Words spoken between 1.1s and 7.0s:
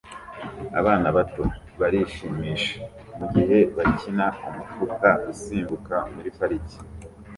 bato barishimisha mugihe bakina umufuka usimbuka muri parike